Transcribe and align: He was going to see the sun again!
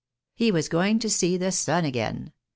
He 0.33 0.51
was 0.51 0.67
going 0.67 0.97
to 0.97 1.09
see 1.11 1.37
the 1.37 1.51
sun 1.51 1.85
again! 1.85 2.33